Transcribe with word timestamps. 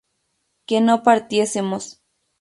que 0.67 0.77
no 0.87 0.95
partiésemos 1.07 1.83